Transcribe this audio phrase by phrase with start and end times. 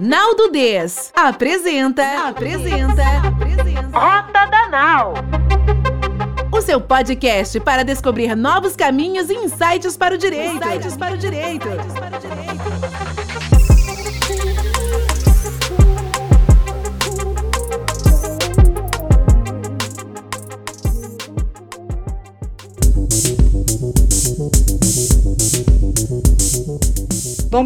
[0.00, 5.14] Naldo Des apresenta, apresenta, apresenta Rota da Nau.
[6.50, 10.56] O seu podcast para descobrir novos caminhos e insights para o direito.
[10.56, 11.68] Insights para o direito.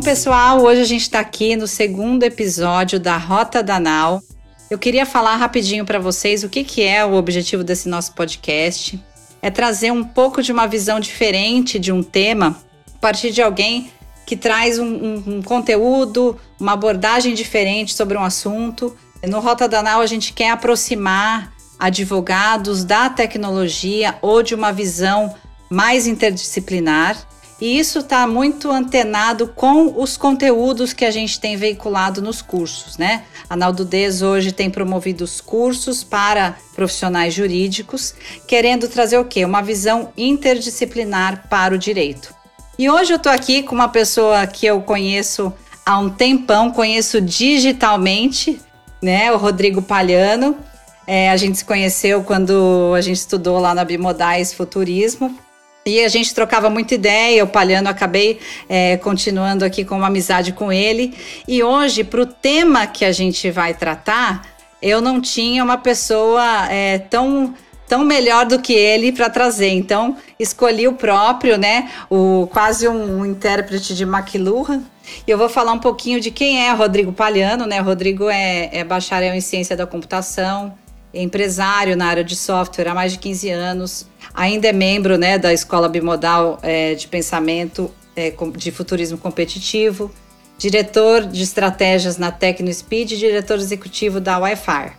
[0.06, 4.22] Pessoal, hoje a gente está aqui no segundo episódio da Rota da Nau.
[4.70, 9.04] Eu queria falar rapidinho para vocês o que, que é o objetivo desse nosso podcast.
[9.42, 12.56] É trazer um pouco de uma visão diferente de um tema
[12.94, 13.90] a partir de alguém
[14.24, 18.96] que traz um, um, um conteúdo, uma abordagem diferente sobre um assunto.
[19.26, 25.34] No Rota da Nau, a gente quer aproximar advogados da tecnologia ou de uma visão
[25.68, 27.26] mais interdisciplinar
[27.60, 32.98] e isso está muito antenado com os conteúdos que a gente tem veiculado nos cursos,
[32.98, 33.24] né?
[33.48, 38.14] A Naldudez hoje tem promovido os cursos para profissionais jurídicos,
[38.46, 39.44] querendo trazer o quê?
[39.44, 42.34] Uma visão interdisciplinar para o direito.
[42.78, 45.50] E hoje eu estou aqui com uma pessoa que eu conheço
[45.84, 48.60] há um tempão, conheço digitalmente,
[49.02, 49.32] né?
[49.32, 50.58] O Rodrigo Palhano.
[51.06, 55.38] É, a gente se conheceu quando a gente estudou lá na Bimodais Futurismo,
[55.86, 60.52] e a gente trocava muita ideia, eu palhando acabei é, continuando aqui com uma amizade
[60.52, 61.14] com ele.
[61.46, 64.42] E hoje, para o tema que a gente vai tratar,
[64.82, 67.54] eu não tinha uma pessoa é, tão
[67.88, 69.68] tão melhor do que ele para trazer.
[69.68, 71.88] Então, escolhi o próprio, né?
[72.10, 74.82] O quase um, um intérprete de McLuhan.
[75.24, 77.80] E eu vou falar um pouquinho de quem é Rodrigo Palhano, né?
[77.80, 80.76] O Rodrigo é, é bacharel em ciência da computação,
[81.22, 85.52] empresário na área de software há mais de 15 anos, ainda é membro né, da
[85.52, 90.10] Escola Bimodal é, de Pensamento é, de Futurismo Competitivo,
[90.58, 94.92] diretor de estratégias na TecnoSpeed e diretor executivo da Wi-Fi.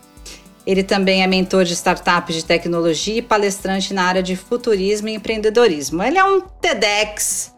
[0.66, 5.13] Ele também é mentor de startups de tecnologia e palestrante na área de futurismo e
[5.13, 6.03] empreendedorismo.
[6.03, 7.55] Ele é um TEDx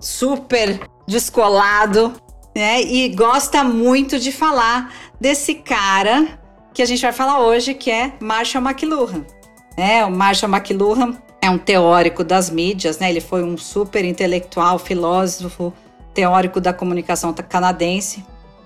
[0.00, 2.12] super descolado,
[2.54, 2.82] né?
[2.82, 6.39] E gosta muito de falar desse cara
[6.80, 9.26] que a gente vai falar hoje, que é Marshall McLuhan.
[9.76, 13.10] É, o Marshall McLuhan é um teórico das mídias, né?
[13.10, 15.74] Ele foi um super intelectual, filósofo,
[16.14, 18.24] teórico da comunicação canadense.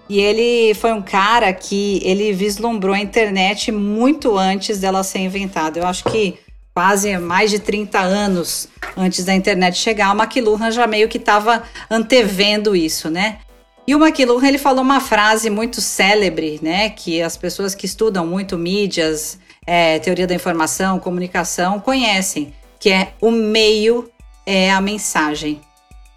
[0.08, 5.80] E ele foi um cara que ele vislumbrou a internet muito antes dela ser inventada.
[5.80, 6.38] Eu acho que
[6.72, 11.64] quase mais de 30 anos antes da internet chegar, o McLuhan já meio que estava
[11.90, 13.38] antevendo isso, né?
[13.86, 18.26] E o McLuhan ele falou uma frase muito célebre, né, que as pessoas que estudam
[18.26, 24.10] muito mídias, é, teoria da informação, comunicação conhecem, que é o meio
[24.46, 25.60] é a mensagem.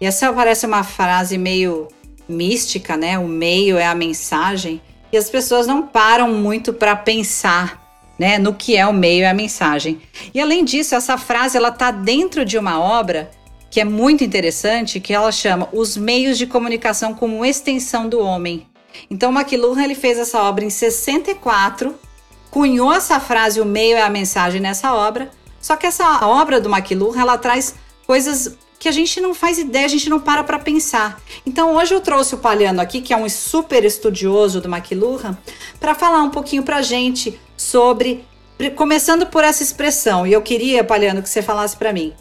[0.00, 1.88] E essa parece uma frase meio
[2.28, 3.18] mística, né?
[3.18, 4.80] O meio é a mensagem.
[5.10, 7.82] E as pessoas não param muito para pensar,
[8.18, 10.00] né, no que é o meio e a mensagem.
[10.34, 13.30] E além disso, essa frase ela tá dentro de uma obra
[13.78, 18.66] que é muito interessante, que ela chama Os Meios de Comunicação como Extensão do Homem.
[19.08, 21.94] Então, McLuhan ele fez essa obra em 64,
[22.50, 25.30] cunhou essa frase, o meio é a mensagem nessa obra,
[25.60, 29.86] só que essa obra do McLuhan, ela traz coisas que a gente não faz ideia,
[29.86, 31.22] a gente não para para pensar.
[31.46, 35.38] Então, hoje eu trouxe o Paliano aqui, que é um super estudioso do McLuhan,
[35.78, 38.24] para falar um pouquinho para a gente sobre,
[38.74, 42.12] começando por essa expressão, e eu queria, Paliano, que você falasse para mim,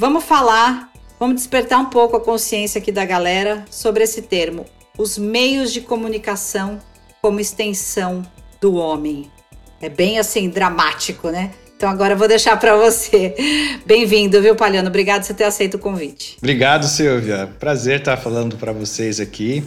[0.00, 0.87] Vamos falar,
[1.18, 4.64] vamos despertar um pouco a consciência aqui da galera sobre esse termo,
[4.96, 6.78] os meios de comunicação
[7.20, 8.22] como extensão
[8.60, 9.30] do homem.
[9.80, 11.50] É bem assim dramático, né?
[11.76, 13.34] Então agora eu vou deixar para você.
[13.86, 14.88] Bem-vindo, viu, Palhano?
[14.88, 16.36] Obrigado por você ter aceito o convite.
[16.38, 17.48] Obrigado, Silvia.
[17.60, 19.62] Prazer estar falando para vocês aqui,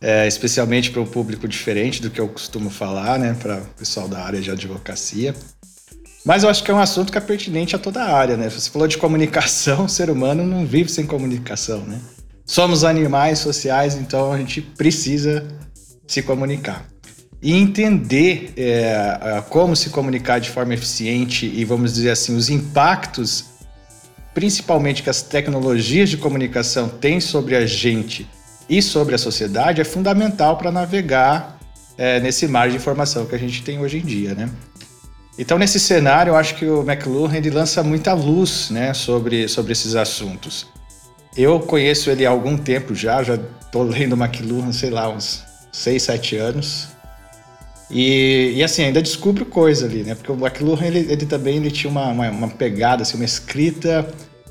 [0.00, 4.08] é, especialmente para um público diferente do que eu costumo falar, né, para o pessoal
[4.08, 5.34] da área de advocacia.
[6.24, 8.48] Mas eu acho que é um assunto que é pertinente a toda a área, né?
[8.50, 11.98] Você falou de comunicação, o ser humano não vive sem comunicação, né?
[12.44, 15.46] Somos animais sociais, então a gente precisa
[16.06, 16.84] se comunicar.
[17.40, 23.46] E entender é, como se comunicar de forma eficiente e, vamos dizer assim, os impactos,
[24.34, 28.28] principalmente que as tecnologias de comunicação têm sobre a gente
[28.68, 31.58] e sobre a sociedade, é fundamental para navegar
[31.96, 34.50] é, nesse mar de informação que a gente tem hoje em dia, né?
[35.40, 39.72] Então, nesse cenário, eu acho que o McLuhan ele lança muita luz né, sobre, sobre
[39.72, 40.66] esses assuntos.
[41.34, 45.42] Eu conheço ele há algum tempo já, já estou lendo McLuhan, sei lá, uns
[45.72, 46.88] 6, 7 anos.
[47.90, 50.14] E, e assim, ainda descubro coisa ali, né?
[50.14, 54.06] Porque o McLuhan, ele, ele também ele tinha uma, uma, uma pegada, assim, uma escrita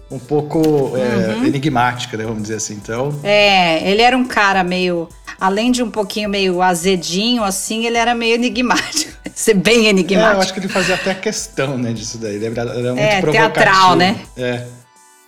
[0.10, 1.46] um pouco é, uhum.
[1.46, 2.24] enigmática, né?
[2.24, 2.74] Vamos dizer assim.
[2.74, 3.20] Então.
[3.22, 5.08] É, ele era um cara meio.
[5.40, 9.19] Além de um pouquinho meio azedinho, assim, ele era meio enigmático.
[9.36, 10.32] Ser bem enigmático.
[10.32, 12.36] É, eu acho que ele fazia até questão, né, disso daí.
[12.36, 13.54] Ele era, era muito é, provocativo.
[13.54, 14.20] teatral, né?
[14.38, 14.66] É.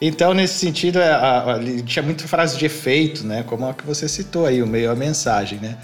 [0.02, 3.44] Então, nesse sentido, é, a, a, ele tinha muita frase de efeito, né?
[3.44, 5.78] Como a que você citou aí, o meio a mensagem, né?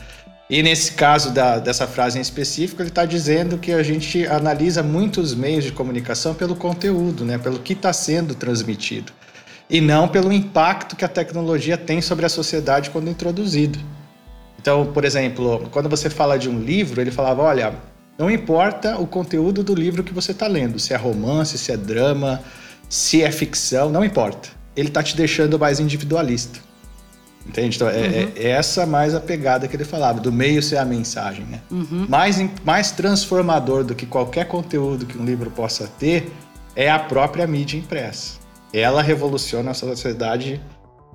[0.49, 4.81] E nesse caso da, dessa frase em específico, ele está dizendo que a gente analisa
[4.81, 7.37] muitos meios de comunicação pelo conteúdo, né?
[7.37, 9.11] pelo que está sendo transmitido,
[9.69, 13.77] e não pelo impacto que a tecnologia tem sobre a sociedade quando introduzido.
[14.57, 17.73] Então, por exemplo, quando você fala de um livro, ele falava: olha,
[18.17, 21.77] não importa o conteúdo do livro que você está lendo, se é romance, se é
[21.77, 22.41] drama,
[22.89, 24.49] se é ficção, não importa.
[24.75, 26.59] Ele está te deixando mais individualista.
[27.45, 27.77] Entende?
[27.77, 28.31] Então, é, uhum.
[28.35, 31.61] é, essa mais a pegada que ele falava, do meio ser a mensagem, né?
[31.71, 32.05] Uhum.
[32.09, 36.29] Mais, mais transformador do que qualquer conteúdo que um livro possa ter
[36.75, 38.37] é a própria mídia impressa.
[38.73, 40.61] Ela revoluciona a sociedade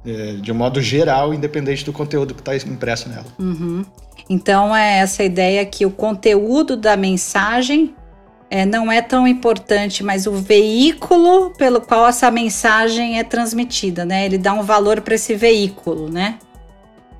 [0.06, 3.26] é, de um modo geral, independente do conteúdo que está impresso nela.
[3.38, 3.84] Uhum.
[4.28, 7.94] Então, é essa ideia que o conteúdo da mensagem
[8.50, 14.26] é, não é tão importante, mas o veículo pelo qual essa mensagem é transmitida, né?
[14.26, 16.38] Ele dá um valor para esse veículo, né?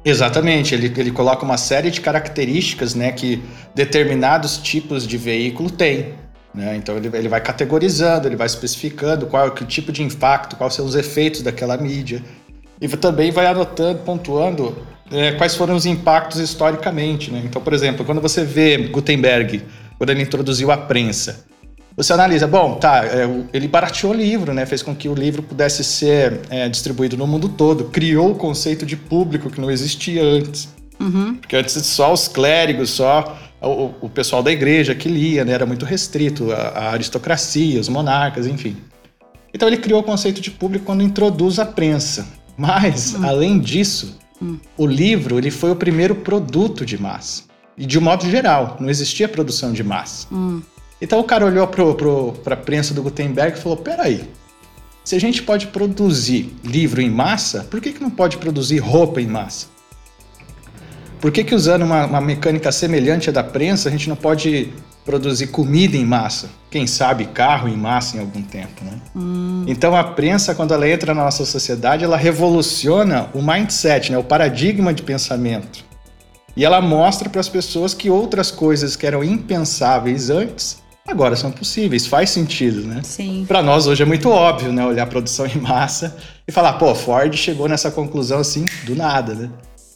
[0.04, 3.43] Exatamente, ele, ele coloca uma série de características né, que
[3.75, 6.14] determinados tipos de veículo têm.
[6.52, 6.76] Né?
[6.76, 10.84] Então ele, ele vai categorizando, ele vai especificando qual que tipo de impacto, quais são
[10.84, 12.22] os efeitos daquela mídia.
[12.81, 14.76] E também vai anotando, pontuando
[15.12, 17.30] é, quais foram os impactos historicamente.
[17.30, 17.42] Né?
[17.44, 19.62] Então, por exemplo, quando você vê Gutenberg
[20.02, 21.44] quando ele introduziu a prensa.
[21.96, 24.66] Você analisa, bom, tá, é, ele barateou o livro, né?
[24.66, 28.84] Fez com que o livro pudesse ser é, distribuído no mundo todo, criou o conceito
[28.84, 30.68] de público que não existia antes.
[30.98, 31.36] Uhum.
[31.36, 35.52] Porque antes só os clérigos, só o, o, pessoal da igreja que lia, né?
[35.52, 38.76] Era muito restrito, a, a aristocracia, os monarcas, enfim.
[39.54, 42.26] Então ele criou o conceito de público quando introduz a prensa.
[42.56, 43.24] Mas, uhum.
[43.24, 44.58] além disso, uhum.
[44.76, 47.44] o livro ele foi o primeiro produto de massa.
[47.76, 50.26] E de um modo geral, não existia produção de massa.
[50.32, 50.60] Hum.
[51.00, 54.22] Então o cara olhou para a prensa do Gutenberg e falou: peraí,
[55.04, 59.20] se a gente pode produzir livro em massa, por que, que não pode produzir roupa
[59.20, 59.66] em massa?
[61.22, 64.72] Por que, que usando uma, uma mecânica semelhante à da prensa, a gente não pode
[65.04, 66.50] produzir comida em massa?
[66.69, 69.00] Quem sabe carro em massa em algum tempo, né?
[69.14, 69.64] Hum.
[69.69, 74.19] Então a prensa, quando ela entra na nossa sociedade, ela revoluciona o mindset, né?
[74.19, 75.84] o paradigma de pensamento.
[76.56, 81.52] E ela mostra para as pessoas que outras coisas que eram impensáveis antes agora são
[81.52, 83.00] possíveis, faz sentido, né?
[83.04, 83.44] Sim.
[83.46, 86.16] Para nós hoje é muito óbvio, né, olhar a produção em massa
[86.46, 89.50] e falar, pô, Ford chegou nessa conclusão assim do nada, né?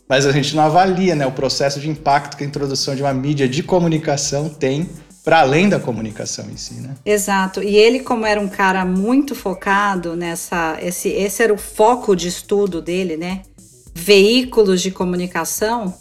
[0.09, 3.13] Mas a gente não avalia, né, o processo de impacto que a introdução de uma
[3.13, 4.89] mídia de comunicação tem
[5.25, 6.95] para além da comunicação em si, né?
[7.05, 7.61] Exato.
[7.61, 12.29] E ele, como era um cara muito focado nessa, esse, esse era o foco de
[12.29, 13.43] estudo dele, né?
[13.93, 15.93] Veículos de comunicação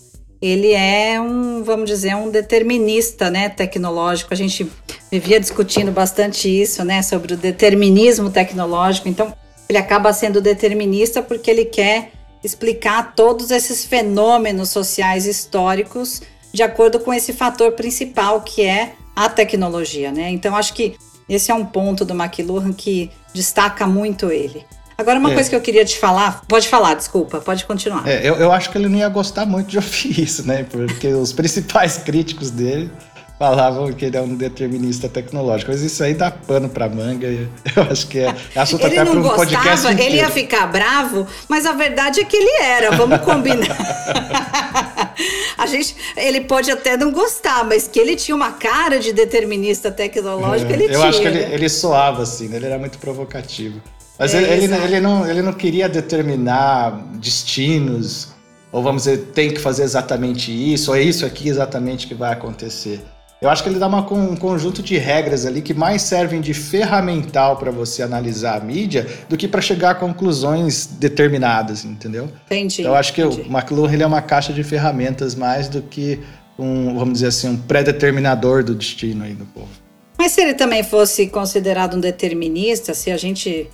[0.41, 4.33] ele é um, vamos dizer, um determinista, né, tecnológico.
[4.33, 4.69] A gente
[5.11, 9.07] vivia discutindo bastante isso, né, sobre o determinismo tecnológico.
[9.07, 9.33] Então,
[9.67, 12.11] ele acaba sendo determinista porque ele quer
[12.45, 16.21] explicar todos esses fenômenos sociais históricos
[16.53, 20.29] de acordo com esse fator principal que é a tecnologia, né?
[20.29, 20.95] Então, acho que
[21.27, 24.63] esse é um ponto do McLuhan que destaca muito ele.
[24.97, 25.33] Agora, uma é.
[25.33, 28.07] coisa que eu queria te falar, pode falar, desculpa, pode continuar.
[28.07, 30.63] É, eu, eu acho que ele não ia gostar muito de ouvir isso, né?
[30.63, 32.89] Porque os principais críticos dele
[33.37, 35.71] falavam que ele é um determinista tecnológico.
[35.71, 37.27] Mas isso aí dá pano pra manga.
[37.27, 40.11] Eu acho que é, é assunto ele até para um gostava, podcast inteiro.
[40.11, 42.91] Ele ia ficar bravo, mas a verdade é que ele era.
[42.91, 43.67] Vamos combinar.
[45.57, 49.91] a gente, ele pode até não gostar, mas que ele tinha uma cara de determinista
[49.91, 50.99] tecnológico, é, ele eu tinha.
[50.99, 52.57] Eu acho que ele, ele soava assim, né?
[52.57, 53.81] ele era muito provocativo.
[54.17, 58.29] Mas é, ele, ele, ele, não, ele não queria determinar destinos,
[58.71, 62.31] ou vamos dizer, tem que fazer exatamente isso, ou é isso aqui exatamente que vai
[62.31, 63.01] acontecer.
[63.41, 66.53] Eu acho que ele dá uma, um conjunto de regras ali que mais servem de
[66.53, 72.29] ferramental para você analisar a mídia do que para chegar a conclusões determinadas, entendeu?
[72.45, 72.81] Entendi.
[72.81, 73.41] Então, eu acho que entendi.
[73.41, 76.19] o McLuhan ele é uma caixa de ferramentas mais do que
[76.57, 79.69] um, vamos dizer assim, um pré-determinador do destino aí do povo.
[80.17, 83.69] Mas se ele também fosse considerado um determinista, se a gente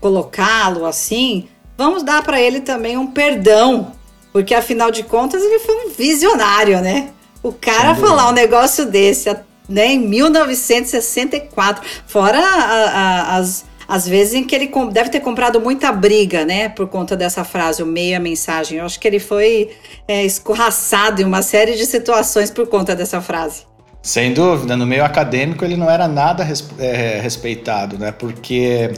[0.00, 1.46] colocá-lo assim,
[1.78, 3.92] vamos dar para ele também um perdão,
[4.32, 7.10] porque afinal de contas ele foi um visionário, né?
[7.44, 9.28] O cara falar um negócio desse,
[9.68, 15.60] né, em 1964, fora a, a, as, às vezes em que ele deve ter comprado
[15.60, 18.78] muita briga, né, por conta dessa frase, o meio a mensagem.
[18.78, 19.72] Eu acho que ele foi
[20.08, 23.66] é, escorraçado em uma série de situações por conta dessa frase.
[24.00, 26.48] Sem dúvida, no meio acadêmico ele não era nada
[26.78, 28.90] é, respeitado, né, porque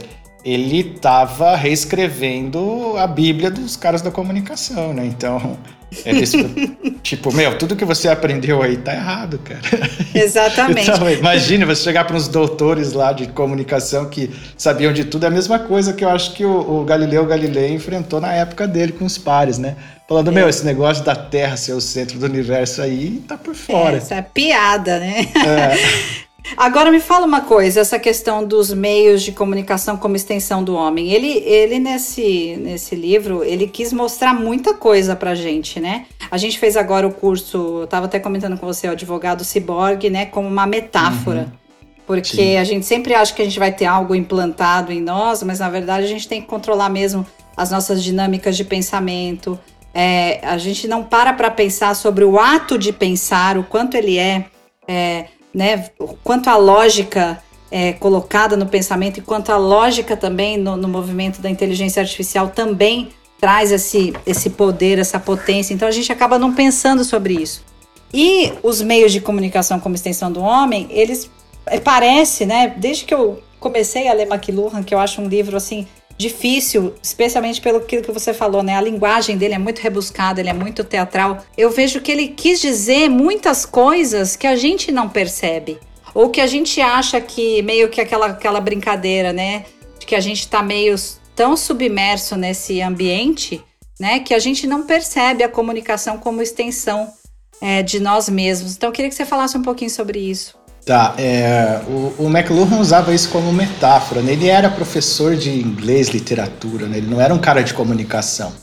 [0.43, 5.05] ele estava reescrevendo a Bíblia dos caras da comunicação, né?
[5.05, 5.57] Então,
[6.05, 6.33] eles,
[7.03, 9.61] tipo, meu, tudo que você aprendeu aí tá errado, cara.
[10.13, 10.89] Exatamente.
[10.89, 15.27] Então, imagine você chegar para uns doutores lá de comunicação que sabiam de tudo, é
[15.27, 18.91] a mesma coisa que eu acho que o, o Galileu Galilei enfrentou na época dele
[18.91, 19.75] com os pares, né?
[20.07, 20.33] Falando, é.
[20.33, 23.95] meu, esse negócio da Terra ser o centro do universo aí tá por fora.
[23.95, 25.27] É, essa é piada, né?
[25.35, 26.17] É.
[26.55, 31.11] Agora me fala uma coisa, essa questão dos meios de comunicação como extensão do homem.
[31.11, 36.05] Ele, ele nesse, nesse livro, ele quis mostrar muita coisa pra gente, né?
[36.29, 40.09] A gente fez agora o curso, eu tava até comentando com você, o advogado ciborgue,
[40.09, 41.41] né, como uma metáfora.
[41.41, 41.67] Uhum.
[42.05, 42.57] Porque Sim.
[42.57, 45.69] a gente sempre acha que a gente vai ter algo implantado em nós, mas na
[45.69, 47.25] verdade a gente tem que controlar mesmo
[47.55, 49.59] as nossas dinâmicas de pensamento.
[49.93, 54.17] É, a gente não para para pensar sobre o ato de pensar, o quanto ele
[54.17, 54.45] é,
[54.87, 55.25] é
[55.57, 55.89] né?
[56.23, 61.41] Quanto a lógica é, colocada no pensamento e quanto a lógica também no, no, movimento
[61.41, 63.09] da inteligência artificial também
[63.39, 65.73] traz esse, esse poder, essa potência.
[65.73, 67.65] Então a gente acaba não pensando sobre isso.
[68.13, 71.27] E os meios de comunicação como extensão do homem, eles
[71.65, 72.75] é, parece, né?
[72.77, 75.87] Desde que eu comecei a ler McLuhan, que eu acho um livro assim
[76.17, 78.75] difícil, especialmente pelo que você falou, né?
[78.75, 81.45] A linguagem dele é muito rebuscada, ele é muito teatral.
[81.55, 85.79] Eu vejo que ele quis dizer muitas coisas que a gente não percebe.
[86.13, 89.65] Ou que a gente acha que meio que aquela, aquela brincadeira, né?
[89.99, 90.95] De que a gente tá meio
[91.35, 93.63] tão submerso nesse ambiente,
[93.99, 94.19] né?
[94.19, 97.13] Que a gente não percebe a comunicação como extensão
[97.61, 98.75] é, de nós mesmos.
[98.75, 100.57] Então eu queria que você falasse um pouquinho sobre isso.
[100.87, 104.21] Tá, é, o, o McLuhan usava isso como metáfora.
[104.21, 104.31] Né?
[104.31, 106.99] Ele era professor de inglês, literatura, né?
[106.99, 108.53] ele não era um cara de comunicação.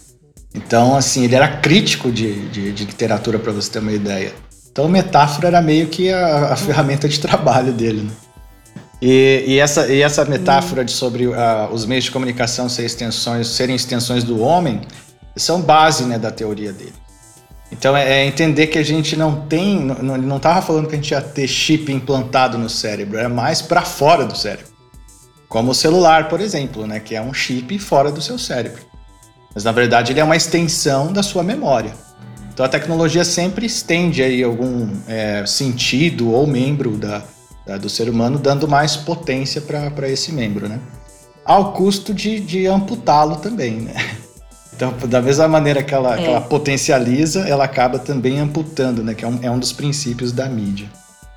[0.55, 4.33] Então, assim, ele era crítico de, de, de literatura, para você ter uma ideia.
[4.73, 8.01] Então, metáfora era meio que a, a ferramenta de trabalho dele.
[8.05, 8.11] Né?
[9.03, 11.35] E, e, essa, e essa metáfora de sobre uh,
[11.71, 14.81] os meios de comunicação serem extensões, serem extensões do homem
[15.37, 16.95] são base né, da teoria dele.
[17.77, 20.97] Então é, é entender que a gente não tem, não, não estava falando que a
[20.97, 24.73] gente ia ter chip implantado no cérebro, é mais para fora do cérebro.
[25.49, 28.81] Como o celular, por exemplo, né, que é um chip fora do seu cérebro.
[29.53, 31.93] Mas na verdade ele é uma extensão da sua memória.
[32.53, 37.23] Então a tecnologia sempre estende aí algum é, sentido ou membro da,
[37.67, 40.79] da, do ser humano, dando mais potência para esse membro, né?
[41.45, 43.95] Ao custo de, de amputá-lo também, né?
[44.77, 46.23] Então, da mesma maneira que ela, é.
[46.23, 49.15] que ela potencializa, ela acaba também amputando, né?
[49.15, 50.89] Que é um, é um dos princípios da mídia.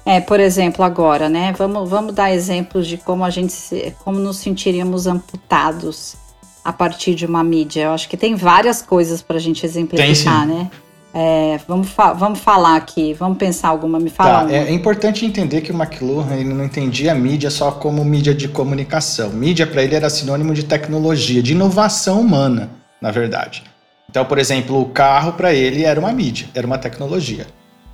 [0.05, 1.53] É, por exemplo, agora, né?
[1.57, 6.15] Vamos, vamos dar exemplos de como a gente se, como nos sentiríamos amputados
[6.63, 7.83] a partir de uma mídia.
[7.83, 10.71] Eu acho que tem várias coisas para a gente exemplificar, né?
[11.13, 15.25] É, vamos, fa vamos falar aqui, vamos pensar alguma, me fala tá, é, é, importante
[15.25, 19.29] entender que o McLuhan ele não entendia a mídia só como mídia de comunicação.
[19.29, 23.63] Mídia para ele era sinônimo de tecnologia, de inovação humana na verdade.
[24.09, 27.45] Então, por exemplo, o carro para ele era uma mídia, era uma tecnologia.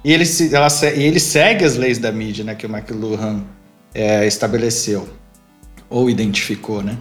[0.04, 3.44] E ele, ela, e ele segue as leis da mídia né, que o McLuhan
[3.94, 5.08] é, estabeleceu
[5.90, 6.98] ou identificou, né?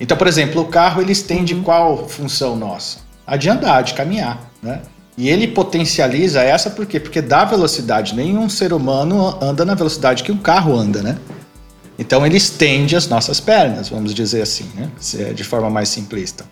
[0.00, 1.62] Então, por exemplo, o carro ele estende uhum.
[1.62, 2.98] qual função nossa?
[3.26, 4.82] A de andar, de caminhar, né?
[5.16, 6.98] E ele potencializa essa por quê?
[6.98, 8.14] Porque dá velocidade.
[8.14, 11.16] Nenhum ser humano anda na velocidade que um carro anda, né?
[11.96, 14.90] Então ele estende as nossas pernas, vamos dizer assim, né?
[15.18, 16.44] É de forma mais simplista.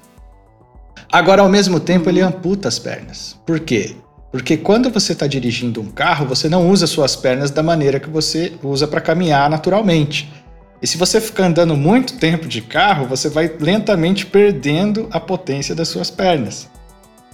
[1.12, 3.38] Agora, ao mesmo tempo, ele amputa as pernas.
[3.44, 3.94] Por quê?
[4.30, 8.08] Porque quando você está dirigindo um carro, você não usa suas pernas da maneira que
[8.08, 10.32] você usa para caminhar naturalmente.
[10.80, 15.74] E se você ficar andando muito tempo de carro, você vai lentamente perdendo a potência
[15.74, 16.66] das suas pernas.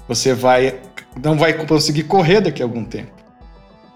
[0.08, 0.80] Você vai
[1.22, 3.12] não vai conseguir correr daqui a algum tempo.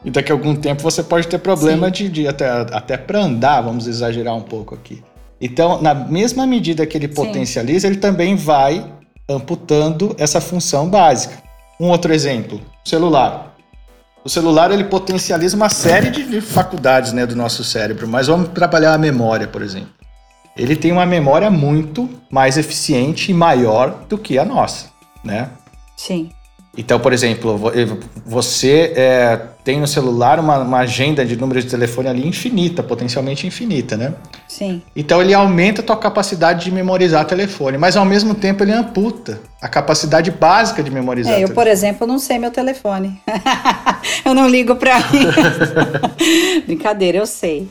[0.04, 3.60] E daqui a algum tempo você pode ter problema de, de, até, até para andar,
[3.62, 5.02] vamos exagerar um pouco aqui.
[5.40, 7.88] Então, na mesma medida que ele potencializa, Sim.
[7.88, 8.84] ele também vai
[9.28, 11.42] amputando essa função básica.
[11.80, 13.56] Um outro exemplo, o celular.
[14.24, 18.94] O celular ele potencializa uma série de faculdades né, do nosso cérebro, mas vamos trabalhar
[18.94, 19.90] a memória, por exemplo.
[20.56, 24.90] Ele tem uma memória muito mais eficiente e maior do que a nossa,
[25.24, 25.50] né?
[25.96, 26.30] Sim.
[26.76, 27.60] Então, por exemplo,
[28.24, 33.46] você é, tem no celular uma, uma, agenda de números de telefone ali infinita, potencialmente
[33.46, 34.14] infinita, né?
[34.48, 34.80] Sim.
[34.96, 39.38] Então ele aumenta a tua capacidade de memorizar telefone, mas ao mesmo tempo ele amputa
[39.60, 41.34] a capacidade básica de memorizar.
[41.34, 41.54] É, eu, telefone.
[41.54, 43.20] por exemplo, não sei meu telefone.
[44.24, 45.26] eu não ligo para mim.
[46.64, 47.68] Brincadeira, eu sei.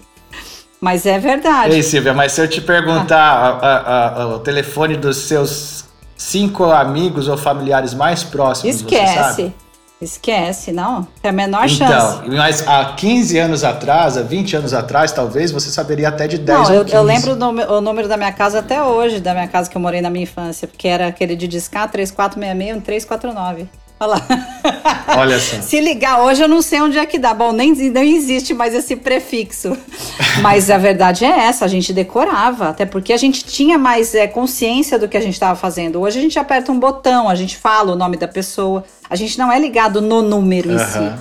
[0.79, 1.73] Mas é verdade.
[1.73, 4.27] Ei, Silvia, mas se eu te perguntar ah.
[4.35, 5.85] o telefone dos seus
[6.21, 9.53] cinco amigos ou familiares mais próximos, Esquece.
[9.99, 11.07] Esquece, não.
[11.21, 12.19] Tem a menor então, chance.
[12.23, 16.39] Então, mas há 15 anos atrás, há 20 anos atrás, talvez, você saberia até de
[16.39, 19.69] 10 não, eu, eu, lembro o número da minha casa até hoje, da minha casa
[19.69, 23.69] que eu morei na minha infância, porque era aquele de discar 3466 1349.
[24.01, 25.17] Olha lá.
[25.19, 25.61] Olha só.
[25.61, 27.35] Se ligar hoje, eu não sei onde é que dá.
[27.35, 29.77] Bom, nem, não existe mais esse prefixo.
[30.41, 34.25] Mas a verdade é essa, a gente decorava, até porque a gente tinha mais é,
[34.25, 36.01] consciência do que a gente estava fazendo.
[36.01, 38.83] Hoje a gente aperta um botão, a gente fala o nome da pessoa.
[39.07, 41.11] A gente não é ligado no número em si,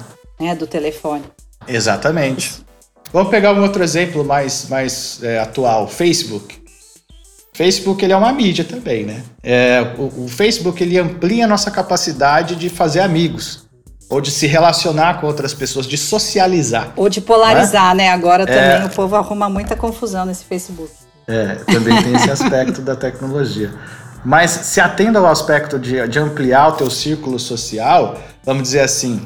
[0.41, 1.25] né, do telefone.
[1.69, 2.65] Exatamente.
[3.13, 6.60] Vamos pegar um outro exemplo mais, mais é, atual, Facebook.
[7.53, 9.23] Facebook ele é uma mídia também, né?
[9.43, 13.69] É, o, o, Facebook ele amplia a nossa capacidade de fazer amigos
[14.09, 16.93] ou de se relacionar com outras pessoas, de socializar.
[16.97, 18.11] Ou de polarizar, né?
[18.11, 18.47] Agora é.
[18.47, 20.91] também o povo arruma muita confusão nesse Facebook.
[21.29, 23.73] É, também tem esse aspecto da tecnologia.
[24.25, 29.21] Mas se atenda ao aspecto de, de ampliar o teu círculo social, vamos dizer assim,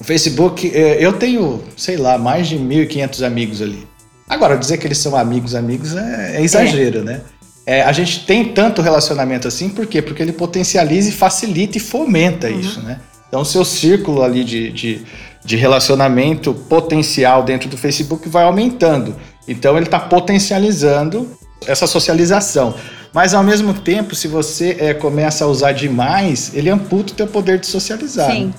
[0.00, 3.86] o Facebook, é, eu tenho, sei lá, mais de 1.500 amigos ali.
[4.34, 7.02] Agora, dizer que eles são amigos, amigos é, é exagero, é.
[7.02, 7.20] né?
[7.66, 10.02] É, a gente tem tanto relacionamento assim, por quê?
[10.02, 12.60] Porque ele potencializa e facilita e fomenta uhum.
[12.60, 13.00] isso, né?
[13.28, 15.02] Então, o seu círculo ali de, de,
[15.44, 19.16] de, relacionamento potencial dentro do Facebook vai aumentando.
[19.48, 21.28] Então, ele está potencializando
[21.66, 22.74] essa socialização.
[23.12, 27.26] Mas, ao mesmo tempo, se você é, começa a usar demais, ele amputa o teu
[27.26, 28.30] poder de socializar.
[28.30, 28.46] Sim.
[28.46, 28.54] Né?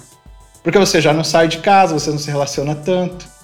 [0.64, 3.35] Porque você já não sai de casa, você não se relaciona tanto.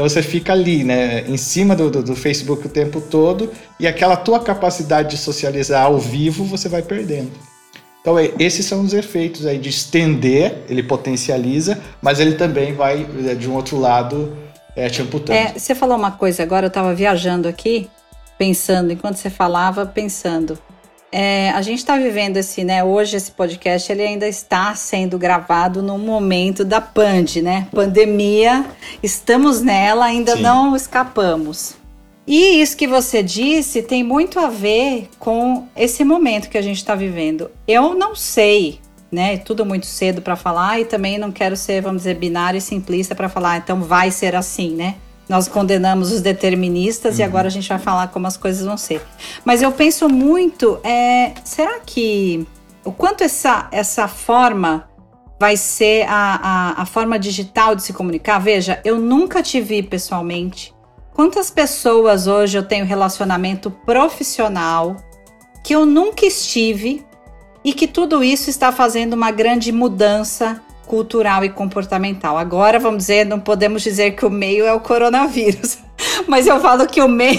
[0.00, 3.86] Então você fica ali, né, em cima do, do, do, Facebook o tempo todo e
[3.86, 7.30] aquela tua capacidade de socializar ao vivo você vai perdendo.
[8.00, 13.06] Então é, esses são os efeitos aí de estender, ele potencializa, mas ele também vai
[13.28, 14.34] é, de um outro lado
[14.74, 15.38] é, te amputando.
[15.38, 17.90] É, você falou uma coisa agora, eu estava viajando aqui,
[18.38, 20.58] pensando, enquanto você falava, pensando.
[21.12, 22.84] É, a gente está vivendo esse, né?
[22.84, 27.66] Hoje esse podcast ele ainda está sendo gravado no momento da pand, né?
[27.72, 28.64] Pandemia,
[29.02, 30.42] estamos nela, ainda Sim.
[30.42, 31.74] não escapamos.
[32.26, 36.76] E isso que você disse tem muito a ver com esse momento que a gente
[36.76, 37.50] está vivendo.
[37.66, 38.78] Eu não sei,
[39.10, 39.36] né?
[39.38, 43.16] Tudo muito cedo para falar e também não quero ser, vamos dizer, binário e simplista
[43.16, 44.94] para falar, então vai ser assim, né?
[45.30, 47.20] Nós condenamos os deterministas uhum.
[47.20, 49.00] e agora a gente vai falar como as coisas vão ser.
[49.44, 52.44] Mas eu penso muito, é, será que
[52.84, 54.90] o quanto essa, essa forma
[55.38, 58.40] vai ser a, a, a forma digital de se comunicar?
[58.40, 60.74] Veja, eu nunca te vi pessoalmente.
[61.14, 64.96] Quantas pessoas hoje eu tenho relacionamento profissional
[65.62, 67.06] que eu nunca estive
[67.62, 70.60] e que tudo isso está fazendo uma grande mudança
[70.90, 72.36] cultural e comportamental.
[72.36, 75.78] Agora, vamos dizer, não podemos dizer que o meio é o coronavírus,
[76.26, 77.38] mas eu falo que o meio,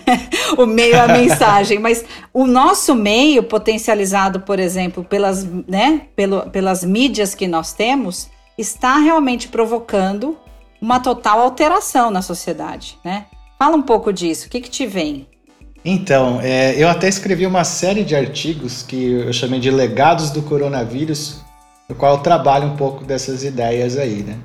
[0.56, 1.78] o meio é a mensagem.
[1.78, 8.30] Mas o nosso meio, potencializado, por exemplo, pelas, né, pelo, pelas mídias que nós temos,
[8.56, 10.38] está realmente provocando
[10.80, 13.26] uma total alteração na sociedade, né?
[13.58, 14.46] Fala um pouco disso.
[14.46, 15.26] O que, que te vem?
[15.84, 20.40] Então, é, eu até escrevi uma série de artigos que eu chamei de legados do
[20.40, 21.44] coronavírus,
[21.88, 24.38] no qual eu trabalho um pouco dessas ideias aí, né?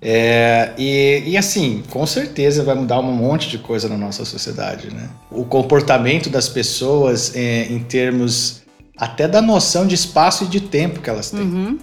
[0.00, 4.92] É, e, e, assim, com certeza vai mudar um monte de coisa na nossa sociedade,
[4.94, 5.08] né?
[5.30, 8.62] O comportamento das pessoas é, em termos
[8.96, 11.40] até da noção de espaço e de tempo que elas têm.
[11.40, 11.78] Uhum.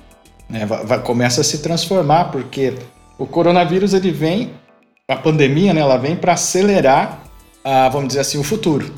[0.50, 0.66] Né?
[0.66, 2.76] Vai, vai, começa a se transformar, porque
[3.18, 4.52] o coronavírus ele vem,
[5.08, 7.24] a pandemia, né, ela vem para acelerar,
[7.64, 8.94] a, vamos dizer assim, o futuro.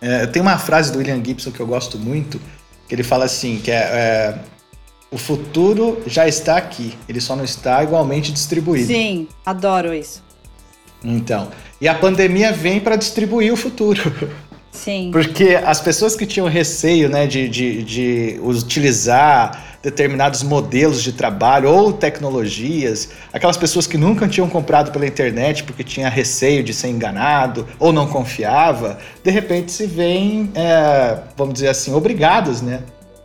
[0.00, 2.40] É, tem uma frase do William Gibson que eu gosto muito,
[2.88, 4.38] que ele fala assim, que é, é
[5.10, 8.86] o futuro já está aqui, ele só não está igualmente distribuído.
[8.86, 10.22] Sim, adoro isso.
[11.02, 11.48] Então,
[11.80, 14.02] e a pandemia vem para distribuir o futuro.
[14.70, 15.10] Sim.
[15.10, 21.70] Porque as pessoas que tinham receio né, de, de, de utilizar determinados modelos de trabalho
[21.70, 26.88] ou tecnologias, aquelas pessoas que nunca tinham comprado pela internet porque tinha receio de ser
[26.88, 32.82] enganado ou não confiava, de repente se veem, é, vamos dizer assim, obrigadas né,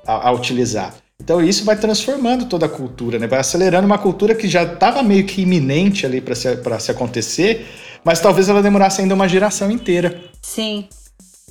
[0.07, 1.02] a, a utilizar.
[1.21, 3.27] Então isso vai transformando toda a cultura, né?
[3.27, 6.49] vai acelerando uma cultura que já estava meio que iminente ali para se,
[6.79, 7.65] se acontecer,
[8.03, 10.21] mas talvez ela demorasse ainda uma geração inteira.
[10.41, 10.87] Sim.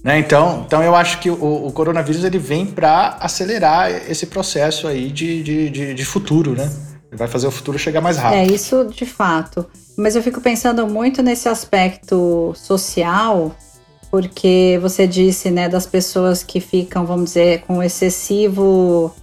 [0.04, 0.18] Né?
[0.18, 5.10] Então, então eu acho que o, o coronavírus ele vem para acelerar esse processo aí
[5.10, 6.70] de, de, de, de futuro, né?
[7.08, 8.38] Ele vai fazer o futuro chegar mais rápido.
[8.38, 9.66] É, isso de fato.
[9.96, 13.54] Mas eu fico pensando muito nesse aspecto social,
[14.10, 19.14] porque você disse, né, das pessoas que ficam, vamos dizer, com excessivo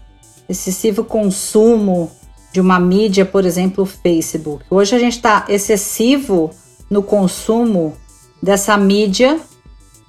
[0.50, 2.12] excessivo consumo
[2.52, 4.66] de uma mídia, por exemplo, o Facebook.
[4.70, 6.50] Hoje a gente está excessivo
[6.90, 7.96] no consumo
[8.42, 9.40] dessa mídia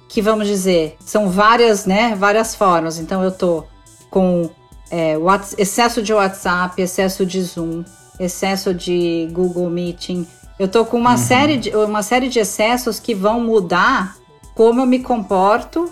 [0.09, 2.97] que vamos dizer são várias, né, várias formas.
[2.97, 3.63] Então eu tô
[4.09, 4.49] com
[4.89, 5.15] é,
[5.57, 7.83] excesso de WhatsApp, excesso de Zoom,
[8.19, 10.27] excesso de Google Meeting.
[10.59, 11.17] Eu tô com uma, uhum.
[11.17, 14.17] série, de, uma série de excessos que vão mudar
[14.53, 15.89] como eu me comporto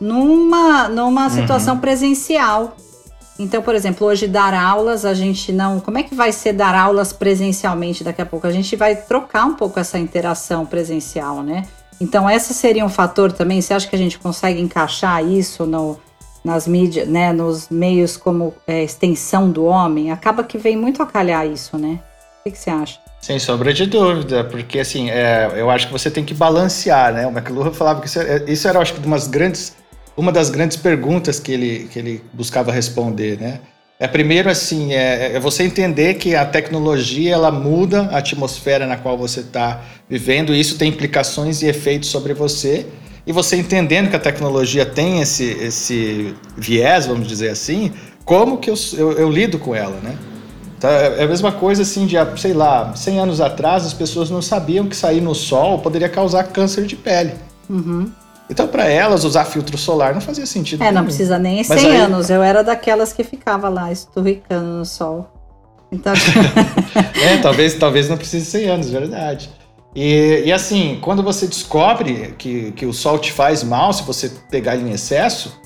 [0.00, 1.30] numa, numa uhum.
[1.30, 2.76] situação presencial.
[3.40, 5.80] Então, por exemplo, hoje dar aulas, a gente não.
[5.80, 8.46] Como é que vai ser dar aulas presencialmente daqui a pouco?
[8.46, 11.64] A gente vai trocar um pouco essa interação presencial, né?
[11.98, 13.62] Então, esse seria um fator também.
[13.62, 15.98] Você acha que a gente consegue encaixar isso no,
[16.44, 17.32] nas mídias, né?
[17.32, 20.12] Nos meios como é, extensão do homem?
[20.12, 21.98] Acaba que vem muito a calhar isso, né?
[22.40, 22.98] O que, que você acha?
[23.22, 27.26] Sem sombra de dúvida, porque assim, é, eu acho que você tem que balancear, né?
[27.26, 29.79] O McLuhan falava que isso, é, isso era, acho que, umas grandes
[30.20, 33.60] uma das grandes perguntas que ele, que ele buscava responder, né?
[33.98, 38.96] É primeiro assim, é, é você entender que a tecnologia ela muda a atmosfera na
[38.96, 42.86] qual você está vivendo, e isso tem implicações e efeitos sobre você.
[43.26, 47.92] E você entendendo que a tecnologia tem esse, esse viés, vamos dizer assim,
[48.24, 50.16] como que eu, eu, eu lido com ela, né?
[50.78, 54.40] Então, é a mesma coisa assim de, sei lá, 100 anos atrás as pessoas não
[54.40, 57.34] sabiam que sair no sol poderia causar câncer de pele.
[57.68, 58.10] Uhum.
[58.50, 60.82] Então, para elas, usar filtro solar não fazia sentido.
[60.82, 60.96] É, nenhum.
[60.96, 61.96] não precisa nem 100 aí...
[61.96, 62.28] anos.
[62.28, 65.30] Eu era daquelas que ficava lá esturricando no sol.
[65.92, 66.12] Então...
[67.22, 69.50] é, talvez, talvez não precise 100 anos, verdade.
[69.94, 74.30] E, e, assim, quando você descobre que, que o sol te faz mal, se você
[74.50, 75.60] pegar ele em excesso,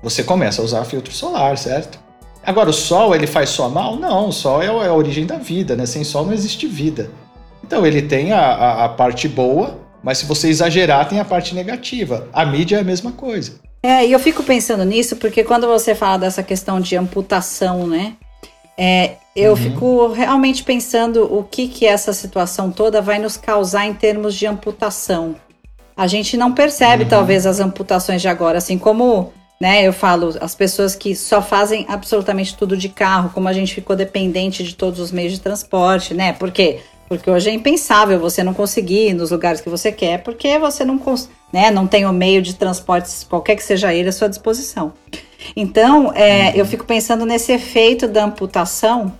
[0.00, 1.98] você começa a usar filtro solar, certo?
[2.44, 3.96] Agora, o sol, ele faz só mal?
[3.96, 5.86] Não, o sol é, é a origem da vida, né?
[5.86, 7.10] Sem sol não existe vida.
[7.64, 11.54] Então, ele tem a, a, a parte boa mas se você exagerar, tem a parte
[11.54, 12.28] negativa.
[12.32, 13.60] A mídia é a mesma coisa.
[13.82, 18.14] É, e eu fico pensando nisso porque quando você fala dessa questão de amputação, né?
[18.78, 19.56] É, eu uhum.
[19.56, 24.46] fico realmente pensando o que que essa situação toda vai nos causar em termos de
[24.46, 25.36] amputação.
[25.96, 27.08] A gente não percebe, uhum.
[27.08, 31.86] talvez, as amputações de agora, assim como né, eu falo, as pessoas que só fazem
[31.88, 36.14] absolutamente tudo de carro, como a gente ficou dependente de todos os meios de transporte,
[36.14, 36.32] né?
[36.32, 36.80] Porque
[37.12, 40.82] porque hoje é impensável você não conseguir ir nos lugares que você quer, porque você
[40.82, 40.98] não,
[41.52, 44.94] né, não tem o meio de transporte, qualquer que seja ele, à sua disposição.
[45.54, 46.52] Então, é, uhum.
[46.54, 49.12] eu fico pensando nesse efeito da amputação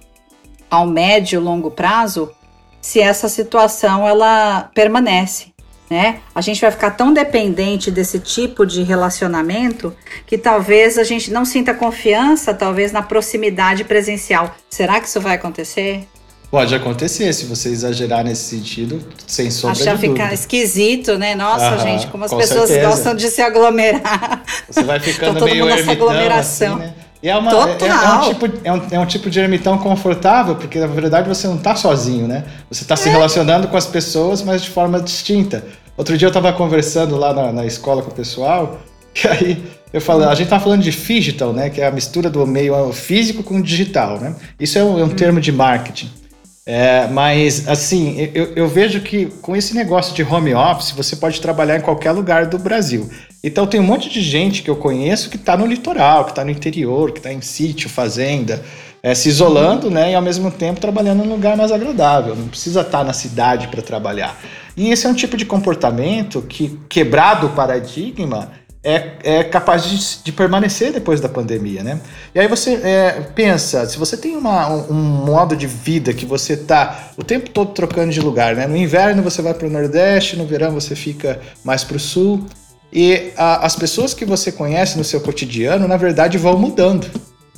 [0.70, 2.32] ao médio e longo prazo,
[2.80, 5.52] se essa situação ela permanece.
[5.90, 6.20] Né?
[6.34, 9.94] A gente vai ficar tão dependente desse tipo de relacionamento
[10.26, 14.54] que talvez a gente não sinta confiança, talvez na proximidade presencial.
[14.70, 16.08] Será que isso vai acontecer?
[16.52, 20.24] Pode acontecer, se você exagerar nesse sentido, sem sombra Achar de dúvida.
[20.24, 21.34] ficar esquisito, né?
[21.34, 22.90] Nossa, Aham, gente, como as pessoas certeza.
[22.90, 24.42] gostam de se aglomerar.
[24.68, 26.74] Você vai ficando então, meio ermitão, aglomeração.
[26.74, 26.94] Assim, né?
[27.22, 30.54] E é, uma, é, é, um tipo, é, um, é um tipo de ermitão confortável,
[30.54, 32.44] porque na verdade você não está sozinho, né?
[32.70, 32.96] Você está é.
[32.98, 35.64] se relacionando com as pessoas, mas de forma distinta.
[35.96, 38.78] Outro dia eu estava conversando lá na, na, escola com o pessoal,
[39.24, 41.70] e aí eu falei, a gente tá falando de digital, né?
[41.70, 44.36] Que é a mistura do meio físico com digital, né?
[44.60, 45.08] Isso é um, é um hum.
[45.08, 46.20] termo de marketing.
[46.64, 51.40] É, mas, assim, eu, eu, vejo que com esse negócio de home office, você pode
[51.40, 53.10] trabalhar em qualquer lugar do Brasil.
[53.42, 56.44] Então, tem um monte de gente que eu conheço que está no litoral, que está
[56.44, 58.62] no interior, que está em sítio, fazenda,
[59.02, 60.12] é, se isolando, né?
[60.12, 62.36] E ao mesmo tempo trabalhando num lugar mais agradável.
[62.36, 64.38] Não precisa estar tá na cidade para trabalhar.
[64.76, 68.52] E esse é um tipo de comportamento que, quebrado o paradigma,
[68.84, 72.00] é, é capaz de, de, permanecer depois da pandemia, né?
[72.34, 76.56] E aí você é, pensa, se você tem uma, um, modo de vida que você
[76.56, 78.66] tá o tempo todo trocando de lugar, né?
[78.66, 82.44] No inverno você vai para o Nordeste, no verão você fica mais para o Sul,
[82.92, 87.08] e a, as pessoas que você conhece no seu cotidiano, na verdade, vão mudando,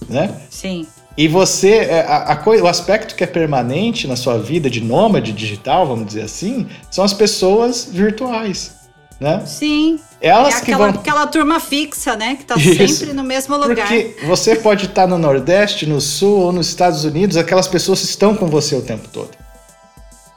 [0.07, 0.31] né?
[0.51, 0.87] Sim.
[1.17, 5.33] E você, é, a, a, o aspecto que é permanente na sua vida de nômade
[5.33, 8.84] digital, vamos dizer assim, são as pessoas virtuais
[9.25, 9.43] né?
[9.47, 9.99] Sim.
[10.21, 11.01] Elas é aquela, que vão...
[11.01, 12.37] aquela turma fixa, né?
[12.37, 12.97] Que tá Isso.
[12.97, 13.89] sempre no mesmo lugar.
[13.89, 18.37] Porque você pode estar no Nordeste, no Sul ou nos Estados Unidos, aquelas pessoas estão
[18.37, 19.31] com você o tempo todo.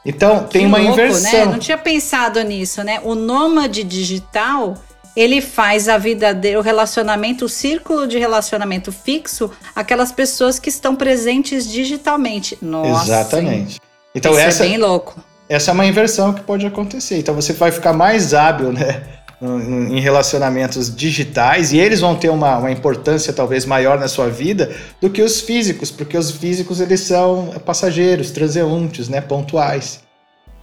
[0.06, 1.32] Então, tem uma louco, inversão.
[1.32, 1.44] Né?
[1.44, 2.98] Não tinha pensado nisso, né?
[3.04, 4.74] O nômade digital,
[5.14, 10.70] ele faz a vida dele, o relacionamento, o círculo de relacionamento fixo, aquelas pessoas que
[10.70, 12.56] estão presentes digitalmente.
[12.62, 13.04] Nossa.
[13.04, 13.78] Exatamente.
[14.14, 17.18] Então, Isso essa é bem louco essa é uma inversão que pode acontecer.
[17.18, 19.02] Então você vai ficar mais hábil, né?
[19.40, 24.74] em relacionamentos digitais e eles vão ter uma, uma, importância talvez maior na sua vida
[25.00, 30.00] do que os físicos, porque os físicos eles são passageiros, transeuntes, né, pontuais.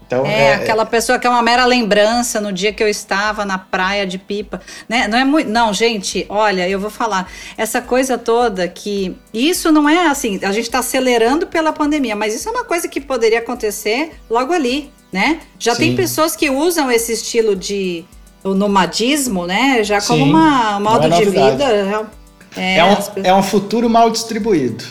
[0.08, 3.44] Então, é, é, aquela pessoa que é uma mera lembrança no dia que eu estava
[3.44, 5.08] na praia de pipa, né?
[5.08, 9.90] Não é muito, não, gente, olha, eu vou falar, essa coisa toda que isso não
[9.90, 13.40] é assim, a gente está acelerando pela pandemia, mas isso é uma coisa que poderia
[13.40, 14.92] acontecer logo ali.
[15.12, 15.40] né?
[15.58, 15.80] Já Sim.
[15.80, 18.04] tem pessoas que usam esse estilo de
[18.44, 19.84] o nomadismo, né?
[19.84, 22.12] Já como uma, um modo é de vida.
[22.56, 24.84] É, é, um, é um futuro mal distribuído.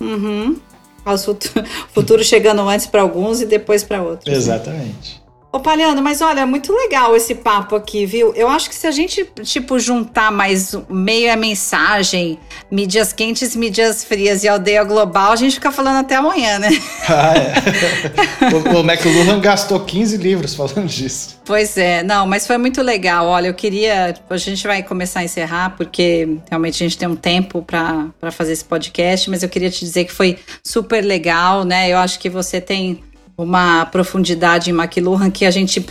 [0.00, 0.56] Uhum.
[1.04, 1.36] O
[1.92, 4.30] futuro chegando antes para alguns e depois para outros.
[4.30, 4.36] Né?
[4.36, 5.23] Exatamente.
[5.54, 8.34] Ô, Palhano, mas olha, muito legal esse papo aqui, viu?
[8.34, 14.02] Eu acho que se a gente, tipo, juntar mais meio a mensagem, mídias quentes, mídias
[14.02, 16.70] frias e aldeia global, a gente fica falando até amanhã, né?
[17.06, 18.52] Ah, é.
[18.52, 21.38] o, o McLuhan gastou 15 livros falando disso.
[21.44, 23.26] Pois é, não, mas foi muito legal.
[23.26, 24.14] Olha, eu queria.
[24.28, 28.54] A gente vai começar a encerrar, porque realmente a gente tem um tempo para fazer
[28.54, 31.88] esse podcast, mas eu queria te dizer que foi super legal, né?
[31.90, 33.04] Eu acho que você tem
[33.36, 35.84] uma profundidade em McLuhan que a gente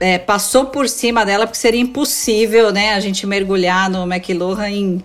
[0.00, 5.04] é, passou por cima dela, porque seria impossível, né, a gente mergulhar no McLuhan em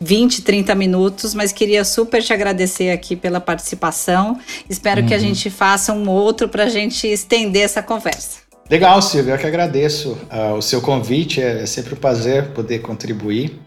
[0.00, 4.38] 20, 30 minutos, mas queria super te agradecer aqui pela participação.
[4.68, 5.06] Espero uhum.
[5.06, 5.22] que a uhum.
[5.22, 8.40] gente faça um outro para a gente estender essa conversa.
[8.70, 12.78] Legal, Silvia, eu que agradeço uh, o seu convite, é, é sempre um prazer poder
[12.78, 13.60] contribuir.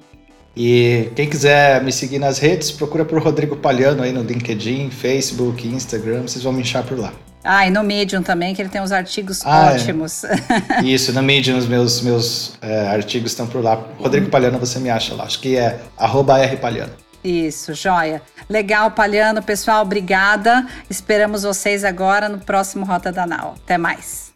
[0.55, 5.67] E quem quiser me seguir nas redes, procura por Rodrigo Palhano aí no LinkedIn, Facebook,
[5.67, 7.11] Instagram, vocês vão me achar por lá.
[7.43, 9.75] Ah, e no Medium também, que ele tem uns artigos ah, é.
[9.75, 10.23] ótimos.
[10.23, 10.35] É.
[10.83, 13.75] Isso, no Medium, os meus, meus é, artigos estão por lá.
[13.99, 15.25] Rodrigo Palhano, você me acha lá.
[15.25, 16.93] Acho que é @rpalhano.
[17.23, 18.21] Isso, joia.
[18.49, 19.41] Legal, Palhano.
[19.41, 20.67] Pessoal, obrigada.
[20.89, 23.55] Esperamos vocês agora no próximo Rota da Nau.
[23.63, 24.33] Até mais.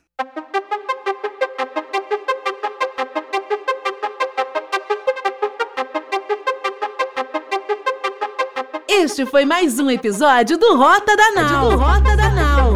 [9.00, 11.70] Este foi mais um episódio do Rota da Nau.
[11.70, 12.74] Do Rota da Nau.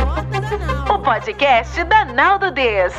[0.96, 2.94] O podcast da Naldo Des.